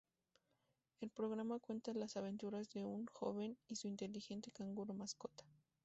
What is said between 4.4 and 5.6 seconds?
canguro mascota.